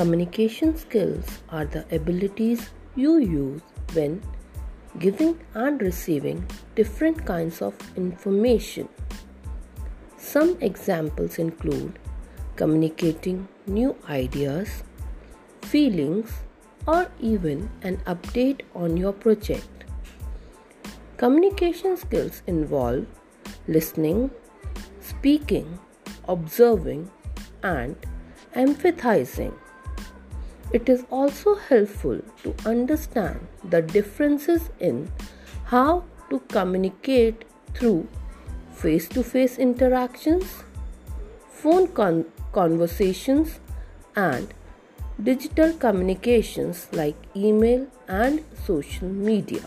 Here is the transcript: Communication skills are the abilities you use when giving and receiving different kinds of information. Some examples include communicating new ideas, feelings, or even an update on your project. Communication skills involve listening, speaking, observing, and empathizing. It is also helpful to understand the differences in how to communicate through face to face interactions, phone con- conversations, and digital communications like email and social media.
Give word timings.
Communication 0.00 0.78
skills 0.78 1.26
are 1.50 1.66
the 1.66 1.84
abilities 1.94 2.70
you 2.96 3.18
use 3.18 3.60
when 3.92 4.22
giving 4.98 5.38
and 5.52 5.82
receiving 5.82 6.46
different 6.74 7.26
kinds 7.26 7.60
of 7.60 7.74
information. 7.98 8.88
Some 10.16 10.56
examples 10.62 11.38
include 11.38 11.98
communicating 12.56 13.46
new 13.66 13.94
ideas, 14.08 14.84
feelings, 15.60 16.32
or 16.86 17.10
even 17.20 17.68
an 17.82 17.98
update 18.06 18.62
on 18.74 18.96
your 18.96 19.12
project. 19.12 19.84
Communication 21.18 21.98
skills 21.98 22.40
involve 22.46 23.04
listening, 23.68 24.30
speaking, 25.02 25.78
observing, 26.26 27.10
and 27.62 27.96
empathizing. 28.56 29.52
It 30.72 30.88
is 30.88 31.04
also 31.10 31.56
helpful 31.56 32.20
to 32.44 32.54
understand 32.64 33.46
the 33.64 33.82
differences 33.82 34.70
in 34.78 35.10
how 35.64 36.04
to 36.30 36.38
communicate 36.48 37.44
through 37.74 38.06
face 38.72 39.08
to 39.08 39.22
face 39.22 39.58
interactions, 39.58 40.62
phone 41.50 41.88
con- 41.88 42.26
conversations, 42.52 43.58
and 44.14 44.54
digital 45.22 45.72
communications 45.72 46.88
like 46.92 47.16
email 47.34 47.86
and 48.08 48.44
social 48.64 49.08
media. 49.08 49.62